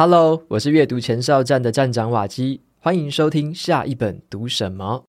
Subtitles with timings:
[0.00, 5.04] Hello，我是阅读前哨站的站长瓦基，欢迎收听下一本读什么。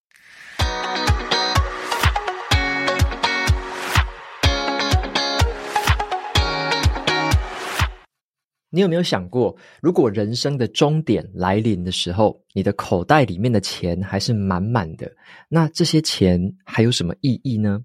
[8.72, 15.08] 你有没有想过，如果人生的终点来临的时候，你的口袋里面的钱还是满满的，
[15.48, 17.80] 那这些钱还有什么意义呢？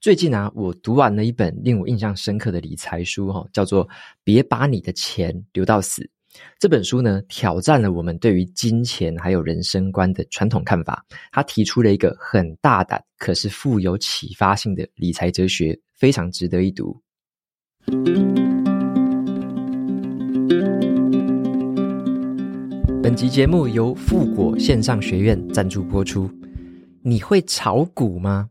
[0.00, 3.84] 最近啊，我读完了一本令我印象深刻的理财书，哈，叫做
[4.22, 6.02] 《别把你的钱留到死》。
[6.58, 11.04] 这本书呢，挑战了我们对于金钱还有人生观的传统看法。
[11.30, 17.00] 他提出了一个很大胆，可是富有启发性的理财哲学，非常值得一读。
[23.02, 26.28] 本集节目由富果线上学院赞助播出。
[27.02, 28.50] 你会炒股吗？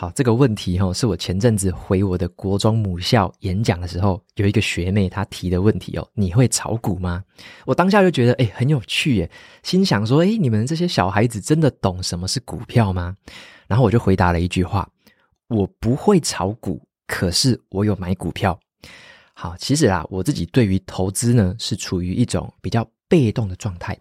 [0.00, 6.08] 好，这个问题哈，是我前阵子回我的国中母校演讲的时候，有一个学妹她提的问题哦。
[6.14, 7.22] 你会炒股吗？
[7.66, 9.30] 我当下就觉得诶很有趣耶，
[9.62, 13.14] 心想说诶你们这些小孩子真的懂什么是股票吗？
[13.68, 14.88] 然后我就回答了一句话：
[15.48, 18.58] 我不会炒股，可是我有买股票。
[19.34, 23.94] 好，其实啊，我自己对于投资呢是处于一种比较被动的状态。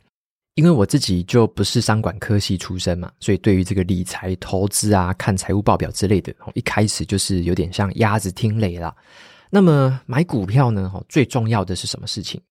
[0.59, 8.93] 因为我自己就不是商管科系出身嘛，所以对于这个理财投资啊、看财务报表之类的，一开始就是有点像鸭子听雷啦。
[9.49, 12.41] 那么买股票呢，最重要的是什么事情？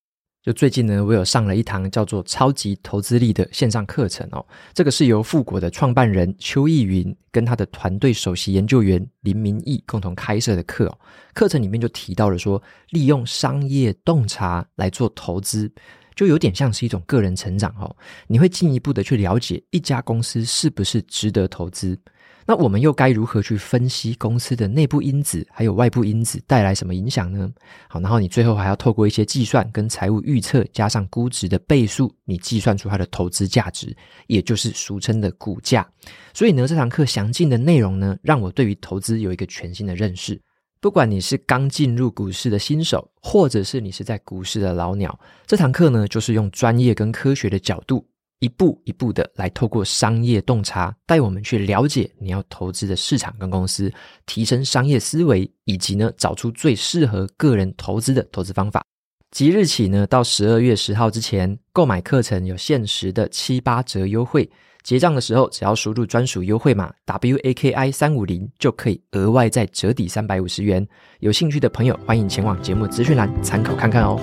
[0.42, 4.42] 就最近呢，我有上了一堂叫做《超级投资力》的线上课程哦。
[4.72, 10.98] 这个是由富国的创办人邱奕云跟他的团队首席研究员林明义共同开设的课哦。
[11.34, 15.70] 课程里面就提到了说，利用商业洞察来做投资。
[16.18, 21.96] 就有点像是一种个人成长哦，你会进一步的去了解一家公司是不是值得投资。
[22.44, 27.48] 那我们又该如何去分析公司的内部因子还有外部因子带来什么影响呢？
[27.88, 33.96] 好，然后你最后还要透过一些计算跟财务预测，加上估值的倍数，你计算出它的投资价值，
[34.26, 35.88] 也就是俗称的股价。
[36.34, 40.40] 所以呢，这堂课详尽的内容呢，让我对于投资有一个全新的认识。
[40.80, 48.06] 不管你是刚进入股市的新手，或者是你是在股市的老鸟，这堂课呢，就是用专业跟科学的角度，
[48.38, 53.92] 一步一步的来透过商业洞察，带我们去了解你要投资的市场跟公司，
[54.24, 58.84] 提升商业思维，以及呢，找出最适合个人投资的投资方法。
[59.32, 64.48] 即日起呢，到十二月十号之前，购买课程有限时的七八折优惠。
[64.88, 70.88] 结账的时候，只要输入专属优惠码 W A K I 三五零，就可以额外再折抵三百五十元。
[71.20, 74.18] 有兴趣的朋友，欢迎前往节目资讯栏参考看看哦。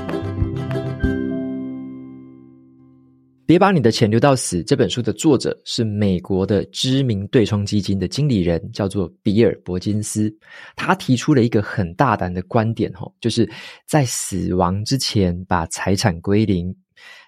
[3.45, 4.63] 别把你的钱留到死。
[4.63, 10.35] 这本书的作者是美国的知名对冲基金的经理人，叫做比尔·伯金斯。
[10.75, 13.47] 他提出了一个很大胆的观点，吼，就是
[13.87, 16.75] 在死亡之前把财产归零。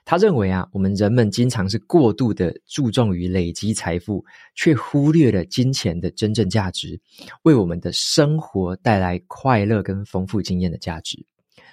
[0.05, 4.23] 他认为啊，我们人们经常是过度的注重于累积财富，
[4.55, 6.99] 却忽略了金钱的真正价值，
[7.43, 11.25] 为我们的生活带来快乐跟丰富经验的价值。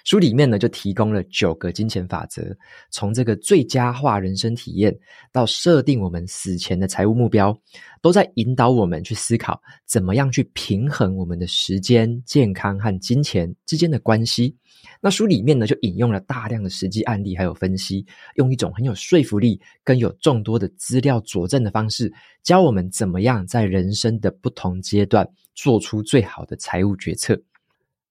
[0.05, 2.55] 书里面呢，就提供了九个金钱法则，
[2.91, 4.95] 从这个最佳化人生体验
[5.31, 7.59] 到设定我们死前的财务目标，
[8.03, 14.55] 都在引导我们去思考怎么样去平衡我们的时间、健康和金钱之间的关系。
[15.01, 18.05] 那书里面呢，就引用了大量的实际案例，还有分析，
[18.35, 27.41] 用一种很有说服力、跟有众多的资料佐证的方式，教我们怎么样在人生的不同阶段做出最好的财务决策。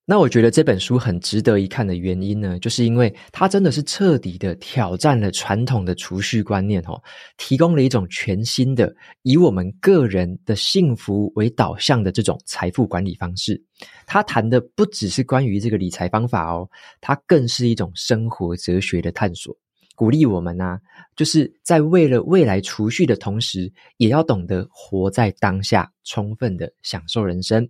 [0.06, 7.02] 那我觉得这本书很值得一看的原因呢，就是因为它真的是彻底的挑战了传统的储蓄观念哦，
[7.38, 13.58] 提供了一种全新的以我们个人的幸福为导向的这种财富管理方式。
[14.06, 16.68] 它谈的不只是关于这个理财方法哦，
[17.00, 19.56] 它更是一种生活哲学的探索，
[19.94, 20.78] 鼓励我们啊，
[21.16, 27.66] 就是在为了未来储蓄的同时，也要懂得活在当下，充分的享受人生。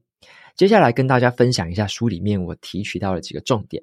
[0.57, 3.83] 接下来跟大家分享一下书里面我提取到了几个重点。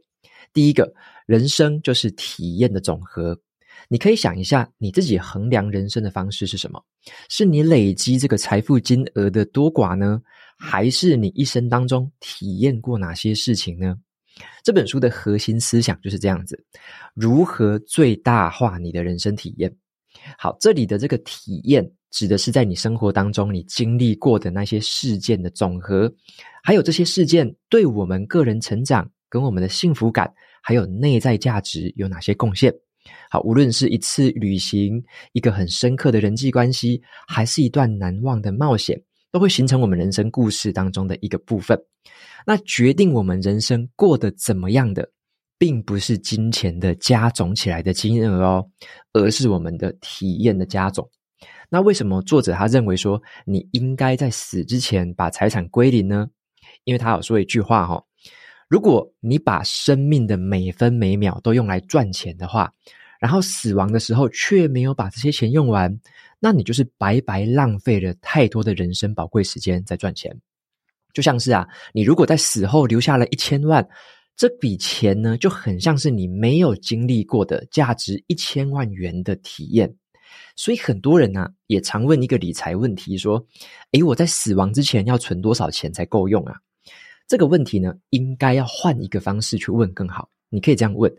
[0.53, 0.93] 第一个，
[1.25, 3.39] 人生就是体验的总和。
[3.87, 6.81] 你可以想一下，你自己衡量人生的方式是什么？
[7.29, 10.21] 是你累积这个财富金额的多寡呢？
[10.57, 13.97] 还是你一生当中体验过哪些事情呢？
[14.63, 16.63] 这本书的核心思想就是这样子：
[17.15, 19.73] 如何最大化你的人生体验？
[20.37, 21.91] 好，这里的这个体验。
[22.11, 26.13] 指的是在你生活当中你经历过的那些事件的总和，
[26.61, 30.29] 还有这些事件对我们个人成长跟我们的幸福感，
[30.61, 32.69] 还有内在价值有哪些贡献？
[33.29, 35.01] 好，无论是一次旅行、
[35.31, 39.01] 一个很深刻的人际关系，还是一段难忘的冒险，
[39.31, 41.81] 都会形成我们人生故事当中的一个部分。
[42.45, 45.09] 那决定我们人生过得怎么样的，
[45.61, 48.67] 并不是金钱的加总起来的金额哦，
[49.13, 51.07] 而是我们的体验的加总。
[51.69, 56.27] 那为什么作者他认为说你应该在死之前把财产归零呢？
[56.83, 58.03] 因为他有说一句话哈、哦，
[58.69, 62.73] 如果你把生命的每分每秒都用来赚钱的话，
[63.19, 65.95] 然后死亡的时候却没有把这些钱用完，
[66.39, 70.35] 那你就是白白浪费了太多的人生宝贵时间在赚钱。
[71.13, 73.87] 就像是啊，你如果在死后留下了一千万，
[74.35, 79.95] 这笔钱呢就很像是你没有经历过的价值一千万元的体验。
[80.55, 83.45] 所以很多人呢、啊，也常问一个理财问题，说
[83.91, 86.55] ：“诶，我在死亡之前要存多少钱才够用啊？”
[87.27, 90.29] 这个问题呢，应该要换一个方式去问更好。
[90.49, 91.11] 你可以这样问：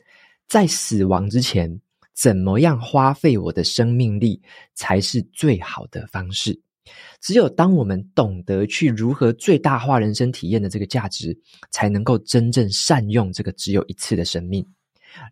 [0.49, 1.81] 在死亡之前，
[2.15, 4.41] 怎么样花费我的生命力
[4.75, 6.61] 才是最好的方式？
[7.21, 11.39] 只有当我们懂得去如何最大化人生体验的这个价值，
[11.71, 14.67] 才能够真正善用这个只有一次的生命。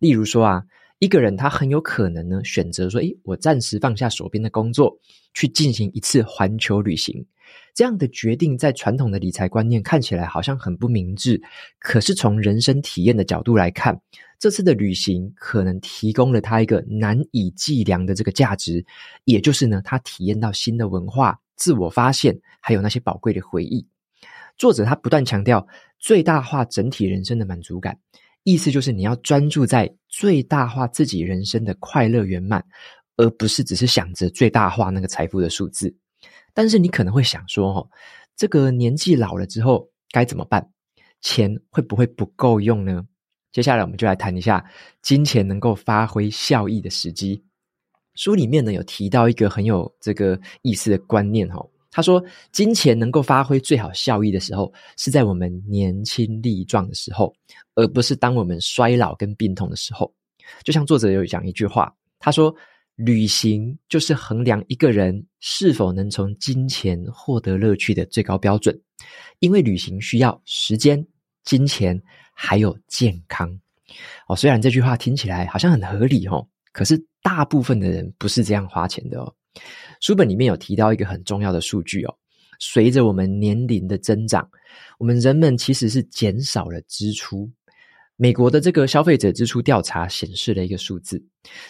[0.00, 0.62] 例如说啊。
[1.00, 4.96] 一个人他很有可能呢，选择说：“诶，我暂时放下手边的工作，
[5.32, 7.26] 去进行一次环球旅行。”
[7.74, 11.40] 这样的决定在传统的理财观念看起来好像很不明智，
[11.78, 13.98] 可是从人生体验的角度来看，
[14.38, 18.84] 这次的旅行可能提供了他一个难以计量的这个价值，
[19.24, 23.86] 也就是呢，他体验到新的文化、自我发现，还有那些宝贵的回忆。
[24.58, 25.66] 作者他不断强调
[25.98, 27.98] 最大化整体人生的满足感。
[28.42, 32.64] 意思就是你要专注在最大化自己人生的快乐圆满，
[33.16, 35.94] 而不是只是想着最大化那个财富的数字。
[36.52, 37.88] 但是你可能会想说，哦，
[38.36, 40.70] 这个年纪老了之后该怎么办？
[41.20, 43.06] 钱会不会不够用呢？
[43.52, 44.64] 接下来我们就来谈一下
[45.02, 47.44] 金钱能够发挥效益的时机。
[48.14, 52.22] 书里面呢有提到一个很有这个意思的观念，哦，他说
[52.52, 57.34] 金钱能够发挥最好效益的时候，是在我们年轻力壮的时候。
[57.74, 60.12] 而不是当我们衰老跟病痛的时候，
[60.64, 62.54] 就像作者有讲一句话，他说
[62.94, 68.78] ：“旅行就是衡量一个人是否能从金钱获得乐趣的最高标准，
[69.38, 71.02] 因为旅行需要时间、
[71.44, 71.98] 金钱
[72.34, 73.48] 还有健康。”
[74.28, 79.34] 哦，虽然这句话听起来好像很合理哦，可是大部分的人不是这样花钱的哦。
[80.00, 82.14] 书本里面有提到一个很重要的数据哦。
[82.58, 84.46] 随着我们年龄的增长，
[84.98, 87.50] 我们人们其实是减少了支出。
[88.16, 91.22] 美国的这个消费者支出调查显示了一个数字，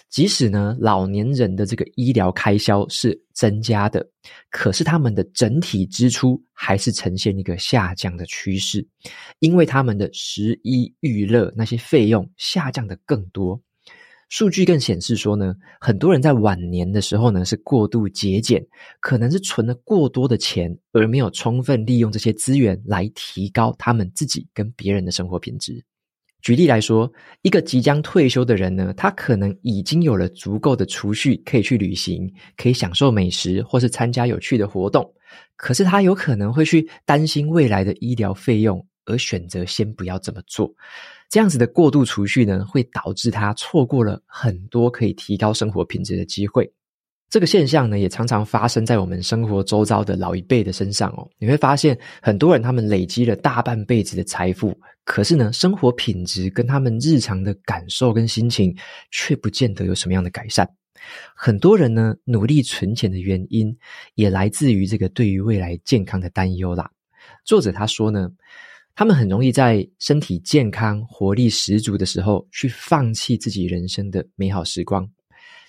[0.08, 4.04] 即使呢老年人的这个医疗开销是增加的，
[4.50, 8.84] 可是他们的整体支出还是呈现一个下降的趋势，
[9.38, 13.62] 因为他们的食衣娱乐那些费用下降的更多。
[14.30, 18.64] 数据更显示说呢，很多人在晚年的时候呢是过度节俭，
[19.00, 25.84] 可能是存了过多的钱，而没有充分利用这些资源来提高他们自己跟别人的生活品质。
[26.42, 27.12] 举例来说，
[27.42, 35.12] 一个即将退休的人呢，他可能已经有了足够的储蓄，可以去旅行，可以享受美食，或是参加有趣的活动。
[35.56, 40.72] 可是他有可能会去担心未来的医疗费用，而选择先不要这么做。
[41.30, 46.68] 这样子的过度储蓄呢，会导致他错过了很多可以提高生活品质的机会。
[47.30, 51.30] 这个现象呢，也常常发生在我们生活周遭的老一辈的身上哦。
[51.38, 58.76] 你会发现，很多人他们累积了大半辈子的财富，可是呢，生活品质跟他们日常的感受跟心情，
[59.12, 60.68] 却不见得有什么样的改善。
[61.36, 63.72] 很多人呢，努力存钱的原因，
[64.16, 66.90] 也来自于这个对于未来健康的担忧啦。
[67.44, 68.28] 作者他说呢。
[68.94, 75.08] 他们很容易在身体健康、活力十足的时候，去放弃自己人生的美好时光，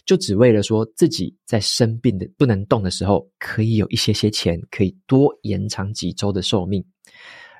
[0.05, 6.83] 就只为了说自己在生病的不能动的时候，可以有一些些钱，可以多延长几周的寿命。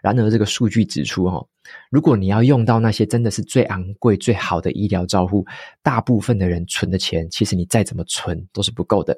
[0.03, 1.45] 然而，这个数据指出，哈，
[1.91, 5.45] 如果你要用到那些真的是最昂贵、最好的医疗照护，
[5.83, 9.15] 大部分的人存的钱，其实你再怎么存都是不够的。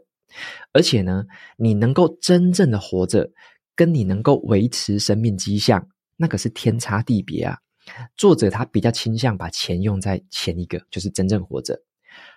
[0.73, 1.23] 而且呢，
[1.57, 3.31] 你能够真正的活着，
[3.75, 5.87] 跟你能够维持生命迹象。
[6.15, 7.57] 那可是天差地别啊！
[8.15, 11.77] 作者他比较倾向把钱用在前一个，就是真正活着。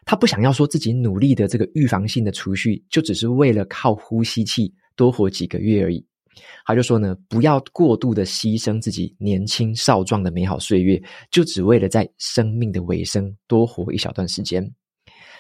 [0.04, 6.04] 他不想要说自己努力的这个预防性的储蓄，就只是为了靠呼吸器多活几个月而已。
[6.64, 14.68] 他就说呢，不要过度的牺牲自己年轻少壮的美好岁月，就只为了在生命的尾声多活一小段时间。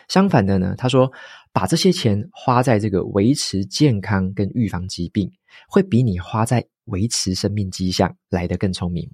[0.08, 1.10] 相反的呢，他说
[1.52, 5.30] 把这些钱花在这个维持健康跟预防疾病，
[5.68, 9.08] 会比你花在维持生命迹象来得更聪明。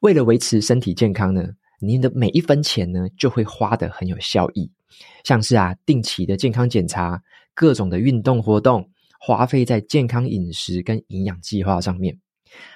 [0.00, 1.48] 为了维持身体健康呢，
[1.80, 4.70] 您的每一分钱呢就会花得很有效益。
[5.24, 7.22] 像是啊，定期的健康检查、
[7.54, 12.18] 各种的运动活动，花费在健康饮食跟营养计划上面。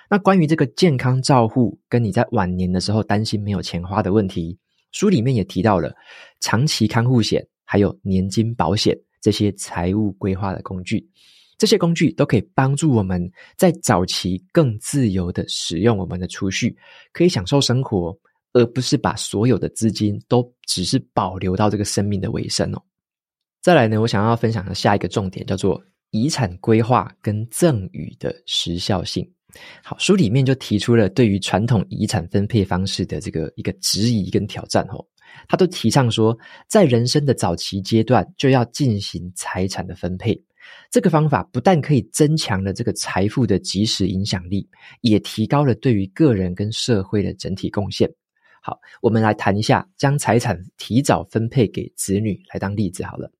[0.09, 4.59] 那关于这个健康照护跟你在晚年的时候担心没有钱花的问题，
[4.93, 5.95] 书里面也提到了
[6.41, 11.11] 长期看护险，还有年金保险这些财务规划的工具。
[11.59, 16.77] 这些工具都可以帮助我们在早期更自由地使用我们的储蓄，
[17.13, 18.17] 可以享受生活，
[18.53, 22.83] 而不是把所有的资金都只是保留到这个生命的尾声哦。
[23.63, 29.29] 再来呢，我想要分享的下一个重点叫做遗产规划跟赠与的时效性。
[29.83, 35.03] 好，书里面就提出了对于传统遗产分配方式的这个一个质疑跟挑战哦。
[35.49, 36.37] 他都提倡说，
[36.69, 40.41] 在人生的早期阶段就要进行财产的分配。
[40.91, 44.69] 这个方法不但可以增强了这个财富的即时影响力，
[45.01, 48.11] 也提高了对于个人跟社会的整体贡献。
[48.63, 53.31] 好，我们来谈一下将财产提早分配给子女来当例子好了。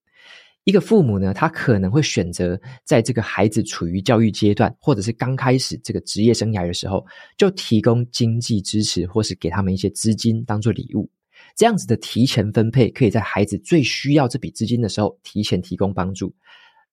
[0.63, 7.05] 一个父母呢，他可能会选择在这个孩子处于教育阶段，或者是刚开始这个职业生涯的时候，
[7.37, 11.09] 就提供经济支持，或是给他们一些资金当做礼物。
[11.55, 16.35] 这样子的提前分配，可以在孩子最需要这笔资金的时候，提前提供帮助。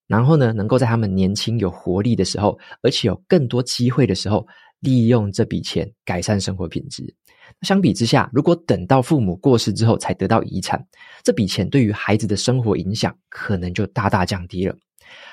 [0.06, 4.46] 然后呢，能够在他们年轻有活力的时候，而且有更多机会的时候，
[4.80, 7.14] 利用这笔钱改善生活品质。
[7.62, 10.82] 相比之下，如果等到父母过世之后才得到遗产，
[11.22, 14.76] 这笔钱对于孩子的生活影响可能就大大降低了。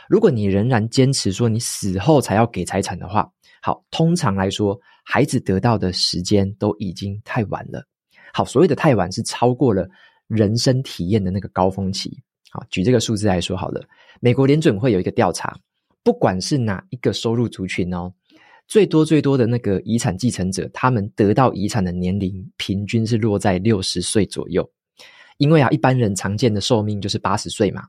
[0.07, 3.29] 如果你仍然坚持说你死后才要给财产的话，
[3.61, 7.83] 好，通常来说，孩子得到的时间都已经太晚了。
[8.33, 9.87] 好，所谓的太晚是超过了
[10.27, 12.21] 人生体验的那个高峰期。
[12.51, 13.81] 好，举这个数字来说好了，
[14.19, 15.57] 美国联准会有一个调查，
[16.03, 18.13] 不管是哪一个收入族群哦，
[18.67, 24.69] 最多最多的那个遗产继承者，他们得到遗产的年龄平均是落在六十岁左右。
[25.37, 27.83] 因为啊，一般人常见的寿命就是八十岁嘛，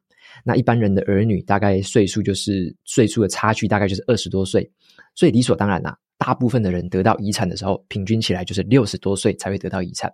[0.44, 4.70] 那一般人的儿女大概岁数就是岁数的差距大概就是二十多岁，
[5.14, 10.10] 所以理所当然啦，大部分的人得到遗产的时候，平均起来就是六十多岁才会得到遗产。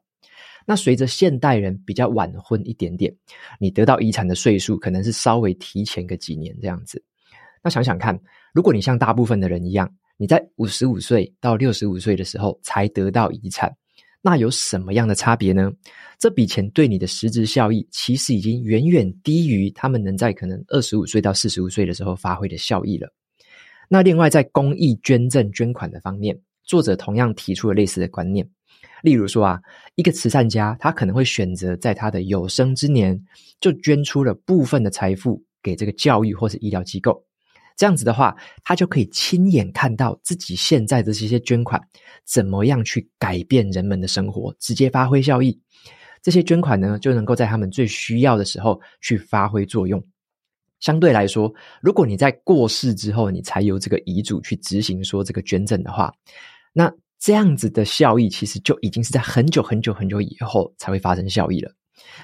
[0.69, 3.11] 那随着现代人比较晚婚一点点，
[3.59, 7.03] 你得到遗产的岁数可能是稍微提前个几年这样子。
[7.63, 8.21] 那想想看，
[8.53, 13.75] 如果你像大部分的人一样，你在五十五岁到六十五岁的时候才得到遗产，
[14.21, 15.73] 那有什么样的差别呢？
[16.19, 23.11] 这笔钱对你的实质效益，其实已经远远低于他们能在可能二十五岁到四十五岁的时候发挥的效益了。
[23.89, 28.47] 那另外，在公益捐赠捐款的方面，作者同样提出了类似的观念。
[29.03, 29.61] 例如说啊，
[29.95, 33.21] 一个慈善家，他可能会选择在他的有生之年
[33.61, 37.25] 就捐出了部分的财富给这个教育或是医疗机构。
[37.77, 41.81] 这样子的话，他就可以亲眼看到自己现在的这些捐款
[42.25, 45.57] 怎么样去改变人们的生活，直接发挥效益。
[46.21, 50.05] 这些捐款呢，就能够在他们最需要的时候去发挥作用。
[50.81, 56.13] 相对来说，如果你在过世之后，你才由这个遗嘱去执行说这个捐赠的话，
[56.73, 56.93] 那。
[57.19, 61.73] 这样子的效益，其实就已经是在很久很久很久以后才会发生效益了。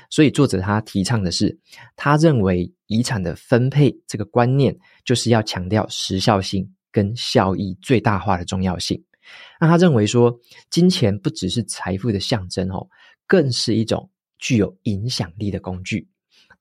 [0.08, 1.58] 所以作者他提倡的是，
[1.96, 9.02] 他认为遗产的分配这个观念，就是要强调时效性跟效益最大化的重要性。
[9.60, 10.38] 那他认为说，
[10.70, 12.86] 金钱不只是财富的象征哦，
[13.26, 14.08] 更是一种
[14.38, 16.08] 具有影响力的工具。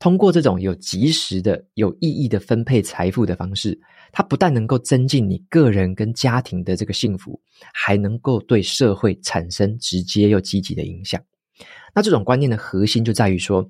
[0.03, 3.79] 通过这种有及时的、有意义的分配财富的方式，
[4.11, 7.39] 它不但能够增进你个人跟家庭的这个幸福，
[7.73, 11.21] 还能够对社会产生直接又积极的影响。
[11.95, 13.65] 那这种观念的核心就在于说，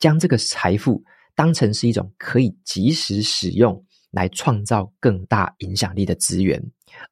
[0.00, 1.00] 将这个财富
[1.36, 6.60] 当成是一种可以及时使用来创造更大影响力的资源，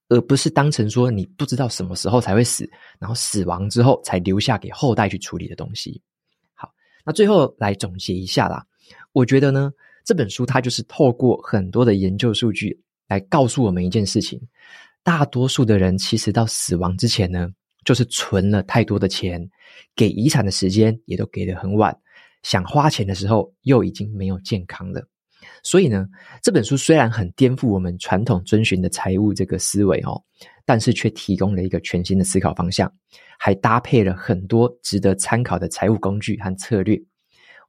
[0.08, 6.02] 而不是当成说你不知道什么时候才会死，然后死亡之后才留下给后代去处理的东西。
[7.04, 8.64] 那最后来总结一下啦，
[9.12, 9.70] 我觉得呢，
[10.04, 14.40] 这本书它就是透过很多的研究数据来告诉我们一件事情：
[15.02, 17.48] 大多数的人其实到死亡之前呢，
[17.84, 19.48] 就是存了太多的钱，
[19.94, 21.94] 给遗产的时间也都给得很晚，
[22.42, 25.06] 想花钱的时候又已经没有健康了。
[25.64, 26.06] 所以呢，
[26.42, 30.22] 这本书虽然很颠覆我们传统遵循的财务这个思维哦，
[30.66, 32.92] 但是却提供了一个全新的思考方向，
[33.38, 37.02] 还搭配了很多值得参考的财务工具和策略。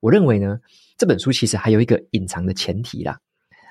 [0.02, 0.60] 我认为呢，
[0.98, 3.18] 这本书其实还有一个隐藏的前提啦，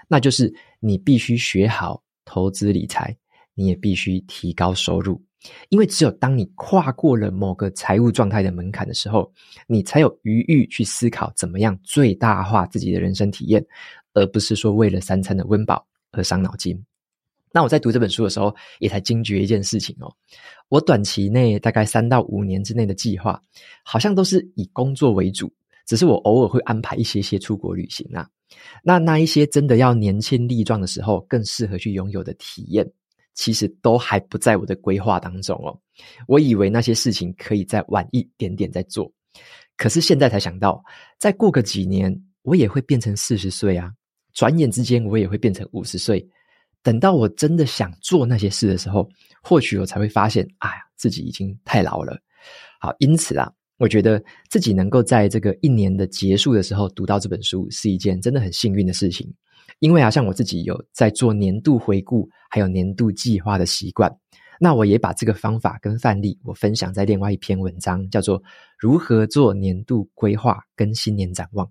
[0.09, 3.15] 那就是你必须学好投资理财，
[3.55, 5.23] 你也必须提高收入。
[5.69, 9.33] 因为只有当你跨过了某个财务状态的门槛的时候，
[9.67, 13.65] 你才有余裕去思考怎么样最大化自己的人生体验。
[14.17, 16.81] 而不是说为了三餐的温饱而伤脑筋。
[17.51, 20.09] 那我在读这本书的时候，也才惊觉一件事情哦。
[20.69, 23.43] 我短期内大概三到五年之内的计划，
[23.83, 25.53] 好像都是以工作为主，
[25.85, 28.29] 只是我偶尔会安排一些些出国旅行啊。
[28.85, 32.89] 那那一些真的要年轻力壮的时候，更适合去拥有的体验，
[33.35, 35.79] 其实都还不在我的规划当中哦。
[36.27, 39.13] 我以为那些事情可以再晚一点点再做，
[39.77, 40.83] 可是现在才想到，
[41.19, 43.93] 再过个几年，我也会变成四十岁啊！
[44.33, 46.27] 转眼之间，我也会变成五十岁。
[46.83, 49.09] 等到我真的想做那些事的时候，
[49.43, 52.19] 或许我才会发现，哎呀，自己已经太老了。
[52.81, 59.33] 好，因此啊，我觉得自己能够在这个一年的结束的时候读到这本书，是一件真的很幸运的事情。
[59.81, 64.15] 因为啊，像我自己有在做年度回顾，还有年度计划的习惯，
[64.61, 68.41] 那我也把这个方法跟范例，我分享在另外一篇文章，叫做
[68.79, 71.67] 《如何做年度规划跟新年展望》。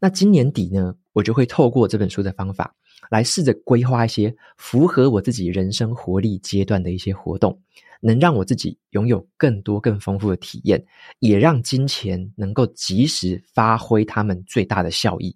[0.00, 2.74] 那今年底呢，我就会透过这本书的方法，
[3.10, 7.58] 来试着规划一些符合我自己人生活力阶段的一些活动，
[8.00, 10.84] 能让我自己拥有更多更丰富的体验，
[11.20, 15.34] 也让金钱能够及时发挥他们最大的效益。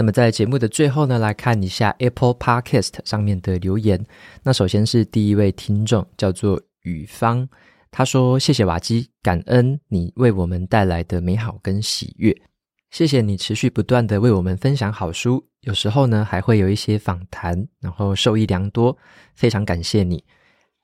[0.00, 4.02] 那么在节目的最后呢，来看一下 Apple Podcast 上面的留言。
[4.42, 7.46] 那首先是第一位听众，叫做雨芳，
[7.90, 12.34] 他说：“谢谢瓦基，感恩你为我们带来的美好跟喜悦。
[12.90, 18.96] 谢谢你持续不断的为我们分享好书，有时候呢还会有一些访谈，然后受益良多，
[19.34, 20.24] 非常感谢你。”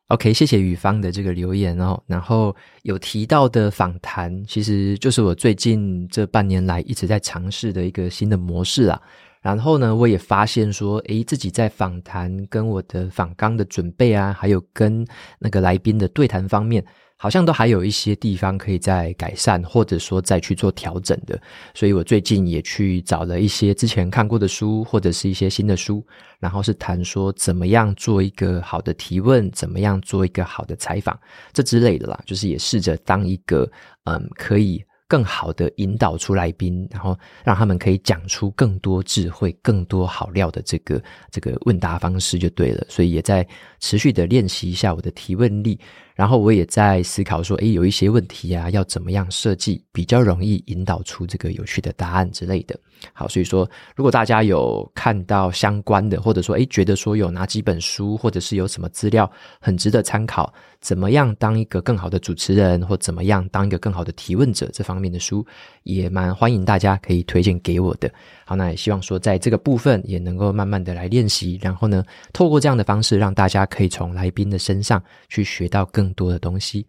[0.09, 2.01] OK，谢谢雨芳的这个留言哦。
[2.07, 9.03] 然后有提到的访谈，其实就是我最近这半年来一直在尝试的一个新的模式啊。
[9.43, 15.05] 然后呢，我也发现说，诶，自己在访谈跟我的访纲的准备啊，还有跟
[15.41, 16.85] 那个来宾的对谈方面。
[17.17, 21.41] 好像都还有一些地方可以再改善，或者说再去做调整的，
[21.75, 26.05] 所以我最近也去找了一些之前看过的书，或者是一些新的书，
[26.39, 31.19] 然后是谈说怎么样做一个好的提问，怎么样做一个好的采访，
[31.53, 33.71] 这之类的啦，就是也试着当一个
[34.05, 34.85] 嗯可以。
[35.09, 42.85] 更好的引导出来宾，然后让他们可以讲出更多智慧、更多好料的这个这个问答方式就对了。
[42.89, 43.47] 所以也在
[43.79, 45.79] 持续的练习一下我的提问力，
[46.17, 52.77] 然后我也在思考说，诶，有一些问题啊，要怎么样设计比较容易引导出这个有趣的答案之类的。
[53.13, 60.53] 好，所以说如果大家有看到相关的，或者说诶觉得说有哪几本书，或者是有什么资料很值得参考。
[60.81, 65.45] 怎么样当一个更好的主持人，或怎么样当一个更好的提问者，这方面的书
[65.83, 68.09] 也蛮欢迎大家可以推荐给我的。
[68.45, 76.87] 好，那也希望说在这个部分也能够慢慢的来练习，然后呢，透过这样的方式，让大家可以从来宾的身上去学到更更多的东西。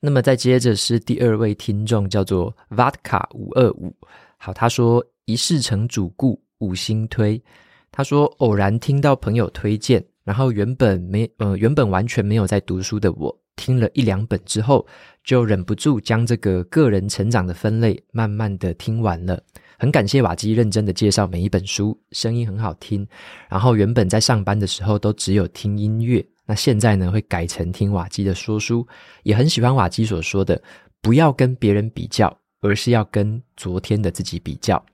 [0.00, 3.94] 那么再接着是第二位听众，叫做 Vodka 五二五。
[4.36, 7.42] 好，他说一事成主顾，五星推。
[7.90, 10.04] 他说偶然听到朋友推荐。
[10.22, 14.86] 然后原本没呃原本完全没有在读书的我，听了一两本之后，
[15.24, 19.42] 就忍不住将这个个人成长的分类慢慢的听完了。
[19.78, 23.04] 很感谢瓦基认真的介绍每一本书，声音很好听。
[23.48, 28.84] 然后原本在上班的时候都只有听音乐，那现在呢会改成听瓦基的说书，
[29.22, 30.60] 也很喜欢瓦基所说的，
[31.00, 34.84] 不要跟别人比较，而是要跟昨天的自己比较。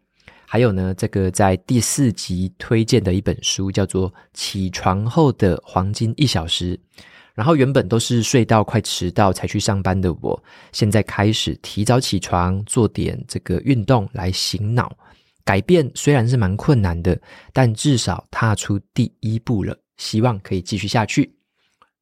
[0.44, 6.76] 还有呢，这个在第四集推荐的一本书叫做《起床后的黄金一小时》，
[7.34, 14.94] 然后原本都是睡到快迟到才去上班的我，现在开始提早起床，做点这个运动来醒脑。
[15.42, 17.18] 改变虽然是蛮困难的，
[17.54, 21.32] 但至少踏出第一步了，希望可以继续下去。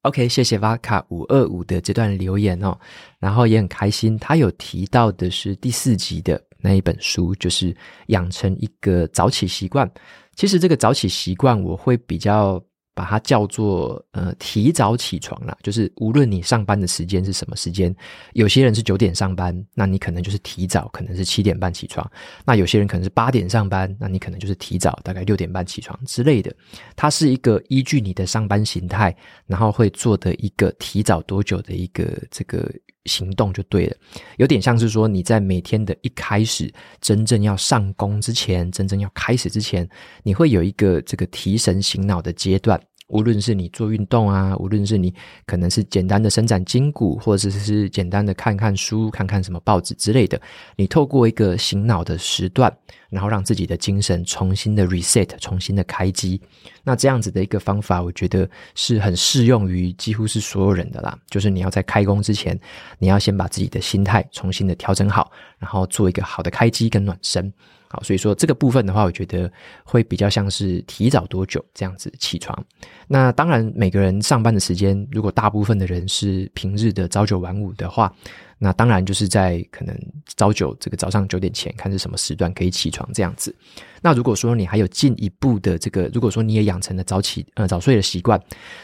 [0.04, 2.78] OK，谢谢瓦卡五二五的这段留言哦，
[3.18, 6.38] 然后也很开心，他有提到的是第四集的。
[6.60, 7.74] 那一本书就是
[8.08, 9.90] 养成一个早起习惯。
[10.36, 12.62] 其实这个早起习惯，我会比较
[12.94, 15.56] 把它叫做呃提早起床啦。
[15.62, 17.94] 就是无论你上班的时间是什么时间，
[18.32, 22.06] 有些人是九点上班，那你可能就是提早，可能是七点半起床；
[22.44, 26.54] 那有些人可能是八点上班，那你可能就是提早，大概六点半起床之类的。
[26.96, 29.14] 它是一个依据你的上班形态，
[29.46, 32.72] 然后会做的一个提早多久的一个这个。
[33.06, 33.96] 行动就对了，
[34.36, 39.88] 有点像是说你在每天的一开始，真正要上工之前，真正要开始之前，
[40.22, 42.80] 你会有一个这个提神醒脑的阶段。
[43.14, 45.14] 无论是你做运动啊，无论是你
[45.46, 50.38] 可能是简单的伸展筋骨，或者是简单的看看书、看看什么报纸之类的，
[50.74, 52.76] 你透过一个醒脑的时段，
[53.10, 56.40] 然后让自己的精神重新的 reset，重新的开机。
[56.82, 61.16] 那这样子的一个方法，我觉得是很适用于几乎是所有人的啦。
[61.30, 62.58] 就是你要在开工之前，
[62.98, 67.52] 你要先把自己的心态重新的调整好，然后做一个好的开机跟暖身。
[67.94, 69.50] 好，所以说这个部分的话，我觉得
[69.84, 72.66] 会比较像是提早多久这样子起床。
[73.06, 78.12] 那当然，每个人上班的时间，如果大部分的人是平日的朝九晚五的话，
[78.58, 79.96] 那当然就是在可能
[80.36, 83.54] 朝九这个早上九点前，看是什么时段可以起床这样子。
[84.02, 88.40] 那如果说你还有进一步的这个，如果说你也养成了早起呃早睡的习惯，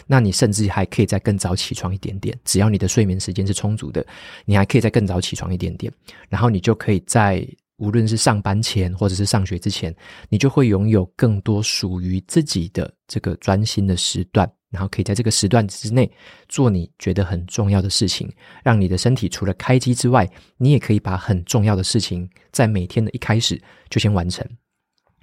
[0.07, 2.38] 那你甚至还可以再更早起床一点点。
[2.44, 4.07] 只要你的睡眠时间是充足的，
[4.44, 5.92] 你还可以再更早起床一点点，
[6.29, 7.44] 然后你就可以在
[7.81, 9.93] 无论是上班前或者是上学之前，
[10.29, 14.49] 你就会拥有更多属于自己的这个专心的时段。
[14.71, 16.09] 然后可以在这个时段之内
[16.49, 24.49] 做你觉得很重要的事情，让你的身体除了开机之外，你也可以把很重要的事情在每天的一开始就先完成。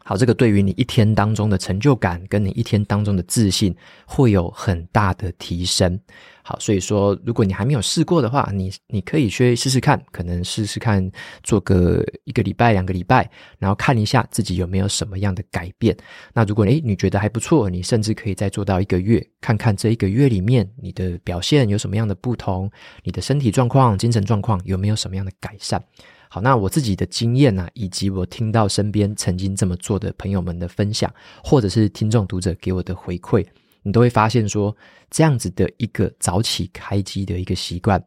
[0.07, 5.99] 好，这个对于你一天当中的成就感，跟你一天当中的自信，会有很大的提升。
[6.43, 11.11] 好，所以说，如果你还没有试过的话，你你可以去试试看，可能试试看
[11.43, 15.93] 做个一个礼拜、两个礼拜，然后看一下自己有没有什么样的改变。
[16.33, 22.71] 那如果诶你觉得还不错，你甚至可以再做到一个月，看看这一个月里面你的表现有什么样的不同，
[23.03, 25.83] 你的身体状况、精神状况有没有什么样的改善。
[26.29, 31.13] 好，那我自己的经验呢、啊，以及我听到身边曾经这么做的朋友们的分享，
[31.43, 33.45] 或者是听众读者给我的回馈，
[33.83, 34.75] 你都会发现说，
[35.09, 38.03] 这样子的一个早起开机的一个习惯，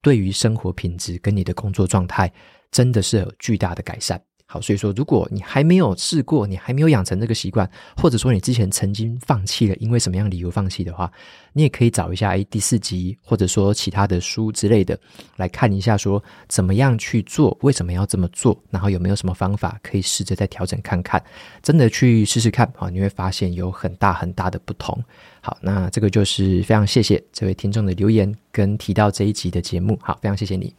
[0.00, 2.32] 对于生活品质跟你的工作状态，
[2.70, 4.22] 真的是有巨大的改善。
[4.50, 11.12] 好，所以说，如果你还没有试过，你还没有养成这个习惯，或者说你之前曾经放弃了，因为什么样理由放弃的话，
[11.52, 14.98] 你也可以找一下诶第四集，或者说其他的书之类的
[15.36, 21.22] 来看一下，说怎么样去做，为什么要这么做，然后有没有什么方法可以试着再调整看看，
[21.62, 24.98] 真的去试试看啊，你会发现有很大很大的不同。
[25.42, 30.74] 好，那这个就是非常谢谢这位听众的留言跟提到这一集的节目，好，非常谢谢你。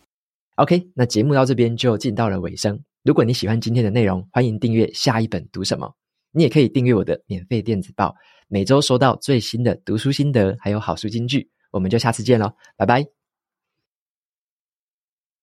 [0.55, 2.79] OK，那节目到这边就进到了尾声。
[3.03, 5.95] 如果你喜欢今天的内容，欢迎订阅下一本读什么。
[6.31, 8.13] 你也可以订阅我的免费电子报，
[8.47, 11.49] 每周收到最新的读书心得，还有好书金句。
[11.71, 13.18] 我们就下次见喽，拜拜。